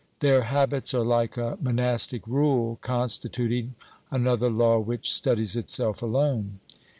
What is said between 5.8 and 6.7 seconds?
alone.